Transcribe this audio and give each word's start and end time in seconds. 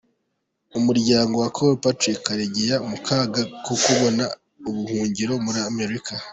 Umuryango 0.79 1.33
wa 1.43 1.49
Col. 1.55 1.73
Patrick 1.83 2.19
Karegeya 2.27 2.75
mu 2.89 2.97
kaga 3.05 3.41
ko 3.65 3.73
kubona 3.83 4.23
ubuhungiro 4.69 5.33
muri 5.45 5.59
Amerika. 5.71 6.13